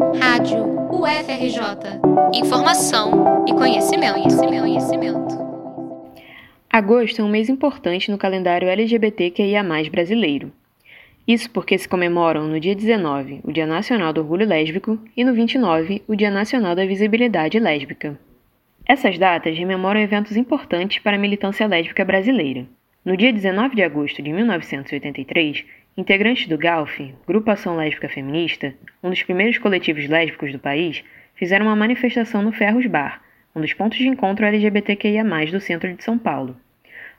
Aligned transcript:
Rádio 0.00 0.64
UFRJ. 0.90 2.00
Informação 2.34 3.44
e 3.46 3.52
conhecimento, 3.52 4.14
conhecimento, 4.14 4.60
conhecimento. 4.62 5.38
Agosto 6.70 7.20
é 7.20 7.24
um 7.24 7.28
mês 7.28 7.50
importante 7.50 8.10
no 8.10 8.16
calendário 8.16 8.66
LGBTQIA+ 8.66 9.62
brasileiro. 9.90 10.50
Isso 11.28 11.50
porque 11.50 11.76
se 11.76 11.86
comemoram 11.86 12.48
no 12.48 12.58
dia 12.58 12.74
19 12.74 13.40
o 13.44 13.52
Dia 13.52 13.66
Nacional 13.66 14.14
do 14.14 14.22
Orgulho 14.22 14.48
Lésbico 14.48 14.98
e 15.14 15.22
no 15.22 15.34
29 15.34 16.02
o 16.08 16.16
Dia 16.16 16.30
Nacional 16.30 16.74
da 16.74 16.86
Visibilidade 16.86 17.58
Lésbica. 17.58 18.18
Essas 18.86 19.18
datas 19.18 19.56
rememoram 19.56 20.00
eventos 20.00 20.34
importantes 20.34 20.98
para 21.00 21.16
a 21.16 21.20
militância 21.20 21.66
lésbica 21.66 22.06
brasileira. 22.06 22.66
No 23.04 23.16
dia 23.18 23.32
19 23.32 23.76
de 23.76 23.82
agosto 23.82 24.22
de 24.22 24.32
1983, 24.32 25.64
integrantes 26.00 26.46
do 26.46 26.56
GALF, 26.56 27.14
Grupo 27.26 27.50
Ação 27.50 27.76
Lésbica 27.76 28.08
Feminista, 28.08 28.74
um 29.02 29.10
dos 29.10 29.22
primeiros 29.22 29.58
coletivos 29.58 30.08
lésbicos 30.08 30.50
do 30.50 30.58
país, 30.58 31.04
fizeram 31.34 31.66
uma 31.66 31.76
manifestação 31.76 32.40
no 32.40 32.52
Ferros 32.52 32.86
Bar, 32.86 33.20
um 33.54 33.60
dos 33.60 33.74
pontos 33.74 33.98
de 33.98 34.08
encontro 34.08 34.46
LGBTQIA+, 34.46 35.22
do 35.52 35.60
centro 35.60 35.92
de 35.92 36.02
São 36.02 36.18
Paulo. 36.18 36.56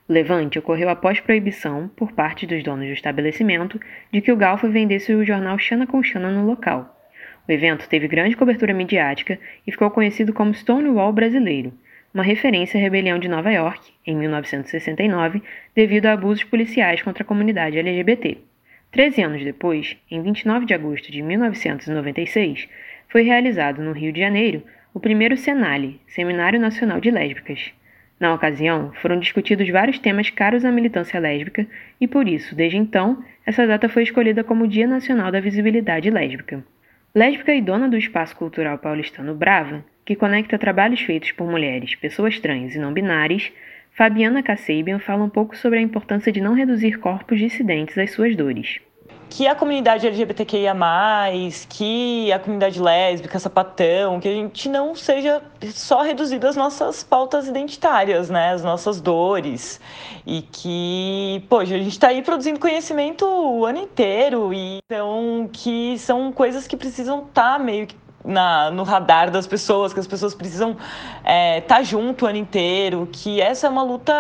O 0.10 0.14
levante 0.14 0.58
ocorreu 0.58 0.90
após 0.90 1.20
proibição, 1.20 1.92
por 1.96 2.12
parte 2.12 2.48
dos 2.48 2.64
donos 2.64 2.88
do 2.88 2.94
estabelecimento, 2.94 3.80
de 4.12 4.20
que 4.20 4.32
o 4.32 4.36
Galf 4.36 4.64
vendesse 4.64 5.14
o 5.14 5.24
jornal 5.24 5.60
Xana 5.60 5.86
com 5.86 6.02
Xana 6.02 6.32
no 6.32 6.48
local. 6.48 7.00
O 7.48 7.52
evento 7.52 7.88
teve 7.88 8.08
grande 8.08 8.36
cobertura 8.36 8.74
midiática 8.74 9.40
e 9.66 9.72
ficou 9.72 9.92
conhecido 9.92 10.34
como 10.34 10.56
Stonewall 10.56 11.14
Brasileiro, 11.14 11.72
uma 12.12 12.24
referência 12.24 12.80
à 12.80 12.82
rebelião 12.82 13.20
de 13.20 13.30
Nova 13.30 13.52
York, 13.52 13.92
em 14.08 14.16
1969, 14.16 15.44
devido 15.76 16.08
a 16.08 16.14
abusos 16.14 16.44
policiais 16.44 17.04
contra 17.04 17.24
a 17.24 17.26
comunidade 17.26 17.78
LGBT. 17.78 18.50
Treze 18.92 19.22
anos 19.22 19.42
depois, 19.42 19.96
em 20.12 20.22
29 20.22 20.66
de 20.66 20.74
agosto 20.74 21.10
de 21.10 21.22
1996, 21.22 22.68
foi 23.08 23.22
realizado 23.22 23.82
no 23.82 23.94
Rio 23.94 24.12
de 24.12 24.20
Janeiro 24.20 24.64
o 24.94 25.00
primeiro 25.00 25.38
Senale, 25.38 26.02
Seminário 26.08 26.60
Nacional 26.60 27.00
de 27.00 27.10
Lésbicas. 27.10 27.72
Na 28.20 28.34
ocasião, 28.34 28.92
foram 29.02 29.18
discutidos 29.18 29.70
vários 29.70 29.98
temas 29.98 30.30
caros 30.30 30.66
à 30.66 30.72
militância 30.74 31.22
lésbica 31.22 31.66
e, 32.02 32.08
por 32.08 32.28
isso, 32.28 32.54
desde 32.54 32.78
então, 32.78 33.24
essa 33.46 33.66
data 33.66 33.88
foi 33.88 34.04
escolhida 34.04 34.44
como 34.44 34.68
Dia 34.68 34.86
Nacional 34.86 35.32
da 35.32 35.40
Visibilidade 35.40 36.10
Lésbica. 36.10 36.62
Lésbica 37.16 37.56
e 37.56 37.62
dona 37.62 37.88
do 37.88 37.98
espaço 37.98 38.36
cultural 38.36 38.78
paulistano 38.78 39.34
Brava, 39.34 39.86
que 40.06 40.18
conecta 40.18 40.60
trabalhos 40.60 41.00
feitos 41.00 41.32
por 41.32 41.50
mulheres, 41.50 41.96
pessoas 41.96 42.38
trans 42.42 42.76
e 42.76 42.80
não 42.80 42.92
binárias, 42.92 43.54
Fabiana 43.94 44.42
Kasabian 44.42 45.00
fala 45.00 45.24
um 45.24 45.30
pouco 45.30 45.56
sobre 45.56 45.80
a 45.80 45.82
importância 45.82 46.32
de 46.32 46.40
não 46.40 46.54
reduzir 46.54 46.98
corpos 46.98 47.38
dissidentes 47.38 47.98
às 47.98 48.12
suas 48.12 48.36
dores. 48.36 48.80
Que 49.30 49.48
a 49.48 49.56
comunidade 49.56 50.08
LGBTQIA+, 50.08 50.74
que 51.70 52.32
a 52.32 52.40
comunidade 52.40 52.82
lésbica, 52.82 53.40
sapatão, 53.40 54.20
que 54.20 54.28
a 54.28 54.32
gente 54.32 54.68
não 54.70 54.96
seja 54.96 55.42
só 55.74 56.02
reduzido 56.02 56.48
às 56.48 56.56
nossas 56.56 57.04
pautas 57.04 57.48
identitárias, 57.48 58.30
né, 58.30 58.52
as 58.52 58.64
nossas 58.64 59.00
dores, 59.00 59.80
e 60.26 60.42
que, 60.42 61.46
poxa, 61.50 61.76
a 61.76 61.78
gente 61.78 61.92
está 61.92 62.10
aí 62.10 62.22
produzindo 62.22 62.60
conhecimento 62.60 63.26
o 63.26 63.66
ano 63.66 63.80
inteiro, 63.80 64.54
e 64.54 64.80
então 64.86 65.50
que 65.52 65.98
são 65.98 66.32
coisas 66.32 66.68
que 66.68 66.76
precisam 66.76 67.20
estar 67.24 67.58
tá 67.58 67.60
meio 67.60 67.88
que 67.88 67.96
na, 68.24 68.72
no 68.72 68.84
radar 68.84 69.32
das 69.32 69.48
pessoas, 69.48 69.94
que 69.94 70.00
as 70.00 70.08
pessoas 70.08 70.34
precisam 70.34 70.72
estar 70.72 70.82
é, 71.24 71.62
tá 71.62 71.84
junto 71.84 72.26
o 72.26 72.28
ano 72.28 72.38
inteiro, 72.38 73.08
que 73.12 73.42
essa 73.42 73.68
é 73.68 73.70
uma 73.70 73.84
luta 73.84 74.14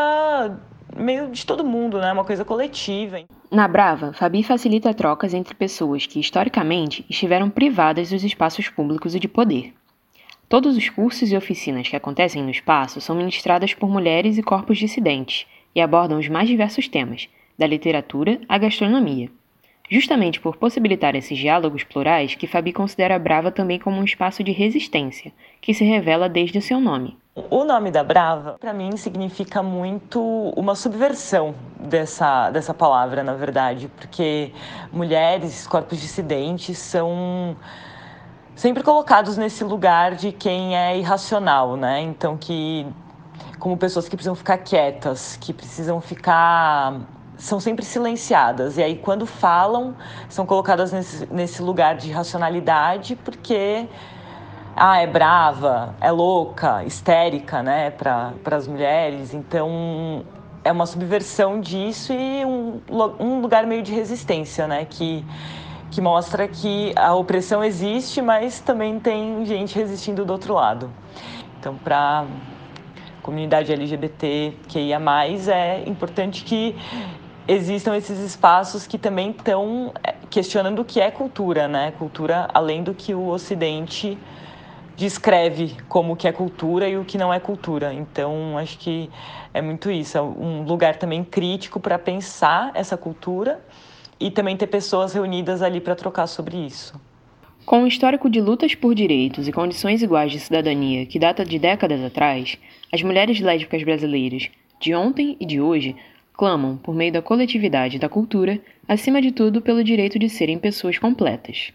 meio 0.95 1.29
de 1.29 1.45
todo 1.45 1.63
mundo, 1.63 1.99
né? 1.99 2.11
Uma 2.11 2.25
coisa 2.25 2.43
coletiva. 2.43 3.19
Na 3.49 3.67
Brava, 3.67 4.13
Fabi 4.13 4.43
facilita 4.43 4.93
trocas 4.93 5.33
entre 5.33 5.55
pessoas 5.55 6.05
que, 6.05 6.19
historicamente, 6.19 7.05
estiveram 7.09 7.49
privadas 7.49 8.09
dos 8.09 8.23
espaços 8.23 8.69
públicos 8.69 9.15
e 9.15 9.19
de 9.19 9.27
poder. 9.27 9.73
Todos 10.47 10.75
os 10.75 10.89
cursos 10.89 11.31
e 11.31 11.37
oficinas 11.37 11.87
que 11.87 11.95
acontecem 11.95 12.43
no 12.43 12.49
espaço 12.49 12.99
são 12.99 13.15
ministradas 13.15 13.73
por 13.73 13.89
mulheres 13.89 14.37
e 14.37 14.43
corpos 14.43 14.77
dissidentes 14.77 15.47
e 15.73 15.79
abordam 15.79 16.19
os 16.19 16.27
mais 16.27 16.47
diversos 16.47 16.87
temas, 16.87 17.29
da 17.57 17.65
literatura 17.65 18.41
à 18.49 18.57
gastronomia. 18.57 19.29
Justamente 19.91 20.39
por 20.39 20.55
possibilitar 20.55 21.17
esses 21.17 21.37
diálogos 21.37 21.83
plurais 21.83 22.33
que 22.33 22.47
Fabi 22.47 22.71
considera 22.71 23.17
a 23.17 23.19
Brava 23.19 23.51
também 23.51 23.77
como 23.77 23.97
um 23.97 24.05
espaço 24.05 24.41
de 24.41 24.53
resistência, 24.53 25.33
que 25.59 25.73
se 25.73 25.83
revela 25.83 26.29
desde 26.29 26.57
o 26.57 26.61
seu 26.61 26.79
nome. 26.79 27.17
O 27.49 27.65
nome 27.65 27.91
da 27.91 28.01
Brava, 28.01 28.55
para 28.57 28.71
mim, 28.71 28.95
significa 28.95 29.61
muito 29.61 30.21
uma 30.55 30.75
subversão 30.75 31.53
dessa, 31.77 32.49
dessa 32.51 32.73
palavra, 32.73 33.21
na 33.21 33.33
verdade, 33.33 33.89
porque 33.97 34.53
mulheres, 34.93 35.67
corpos 35.67 35.99
dissidentes 35.99 36.77
são 36.77 37.57
sempre 38.55 38.83
colocados 38.83 39.35
nesse 39.35 39.61
lugar 39.65 40.15
de 40.15 40.31
quem 40.31 40.73
é 40.73 40.97
irracional, 40.97 41.75
né? 41.75 41.99
Então, 41.99 42.37
que 42.37 42.87
como 43.59 43.75
pessoas 43.75 44.07
que 44.07 44.15
precisam 44.15 44.35
ficar 44.35 44.57
quietas, 44.59 45.35
que 45.35 45.51
precisam 45.51 45.99
ficar 45.99 47.01
são 47.41 47.59
sempre 47.59 47.83
silenciadas. 47.83 48.77
E 48.77 48.83
aí, 48.83 48.95
quando 48.95 49.25
falam, 49.25 49.95
são 50.29 50.45
colocadas 50.45 50.93
nesse, 50.93 51.25
nesse 51.33 51.61
lugar 51.61 51.95
de 51.95 52.11
racionalidade, 52.11 53.15
porque 53.15 53.87
ah, 54.75 54.99
é 54.99 55.07
brava, 55.07 55.95
é 55.99 56.11
louca, 56.11 56.83
histérica, 56.83 57.63
né, 57.63 57.89
para 57.89 58.35
as 58.51 58.67
mulheres. 58.67 59.33
Então, 59.33 60.23
é 60.63 60.71
uma 60.71 60.85
subversão 60.85 61.59
disso 61.59 62.13
e 62.13 62.45
um, 62.45 62.79
um 63.19 63.41
lugar 63.41 63.65
meio 63.65 63.81
de 63.81 63.91
resistência, 63.91 64.67
né, 64.67 64.85
que, 64.87 65.25
que 65.89 65.99
mostra 65.99 66.47
que 66.47 66.93
a 66.95 67.15
opressão 67.15 67.63
existe, 67.63 68.21
mas 68.21 68.59
também 68.59 68.99
tem 68.99 69.43
gente 69.47 69.75
resistindo 69.75 70.23
do 70.23 70.31
outro 70.31 70.53
lado. 70.53 70.91
Então, 71.59 71.75
para 71.75 72.23
comunidade 73.23 73.71
LGBT 73.71 74.53
que 74.67 74.79
ia 74.79 74.99
mais 74.99 75.47
é 75.47 75.83
importante 75.87 76.43
que 76.43 76.75
existam 77.47 77.95
esses 77.95 78.19
espaços 78.19 78.85
que 78.85 78.97
também 78.97 79.31
estão 79.31 79.93
é, 80.03 80.15
questionando 80.29 80.79
o 80.79 80.85
que 80.85 80.99
é 80.99 81.09
cultura, 81.11 81.67
né? 81.67 81.91
Cultura 81.97 82.49
além 82.53 82.83
do 82.83 82.93
que 82.93 83.13
o 83.13 83.27
Ocidente 83.27 84.17
descreve 84.95 85.75
como 85.89 86.15
que 86.15 86.27
é 86.27 86.31
cultura 86.31 86.87
e 86.87 86.97
o 86.97 87.03
que 87.03 87.17
não 87.17 87.33
é 87.33 87.39
cultura. 87.39 87.93
Então, 87.93 88.57
acho 88.57 88.77
que 88.77 89.09
é 89.53 89.61
muito 89.61 89.89
isso, 89.89 90.17
é 90.17 90.21
um 90.21 90.63
lugar 90.63 90.97
também 90.97 91.23
crítico 91.23 91.79
para 91.79 91.97
pensar 91.97 92.71
essa 92.73 92.95
cultura 92.95 93.59
e 94.19 94.29
também 94.29 94.55
ter 94.55 94.67
pessoas 94.67 95.13
reunidas 95.13 95.61
ali 95.61 95.81
para 95.81 95.95
trocar 95.95 96.27
sobre 96.27 96.57
isso. 96.57 96.93
Com 97.65 97.83
um 97.83 97.87
histórico 97.87 98.29
de 98.29 98.39
lutas 98.39 98.75
por 98.75 98.93
direitos 98.93 99.47
e 99.47 99.51
condições 99.51 100.01
iguais 100.01 100.31
de 100.31 100.39
cidadania 100.39 101.05
que 101.05 101.17
data 101.17 101.43
de 101.43 101.57
décadas 101.57 102.03
atrás, 102.03 102.57
as 102.93 103.01
mulheres 103.01 103.39
lésbicas 103.39 103.83
brasileiras, 103.83 104.49
de 104.79 104.93
ontem 104.93 105.37
e 105.39 105.45
de 105.45 105.59
hoje, 105.61 105.95
clamam, 106.41 106.75
por 106.75 106.95
meio 106.95 107.13
da 107.13 107.21
coletividade 107.21 107.99
da 107.99 108.09
cultura, 108.09 108.59
acima 108.87 109.21
de 109.21 109.31
tudo 109.31 109.61
pelo 109.61 109.83
direito 109.83 110.17
de 110.17 110.27
serem 110.27 110.57
pessoas 110.57 110.97
completas. 110.97 111.71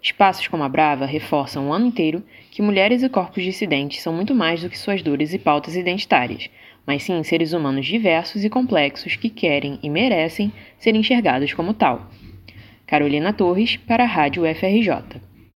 Espaços 0.00 0.46
como 0.46 0.62
a 0.62 0.68
Brava 0.68 1.04
reforçam 1.04 1.68
o 1.68 1.72
ano 1.72 1.86
inteiro 1.86 2.22
que 2.48 2.62
mulheres 2.62 3.02
e 3.02 3.08
corpos 3.08 3.42
dissidentes 3.42 4.00
são 4.00 4.12
muito 4.12 4.32
mais 4.32 4.62
do 4.62 4.70
que 4.70 4.78
suas 4.78 5.02
dores 5.02 5.34
e 5.34 5.38
pautas 5.40 5.74
identitárias, 5.74 6.48
mas 6.86 7.02
sim 7.02 7.20
seres 7.24 7.52
humanos 7.52 7.86
diversos 7.86 8.44
e 8.44 8.48
complexos 8.48 9.16
que 9.16 9.28
querem 9.28 9.80
e 9.82 9.90
merecem 9.90 10.52
ser 10.78 10.94
enxergados 10.94 11.52
como 11.52 11.74
tal. 11.74 12.08
Carolina 12.86 13.32
Torres, 13.32 13.76
para 13.78 14.04
a 14.04 14.06
Rádio 14.06 14.44
FRJ. 14.54 15.20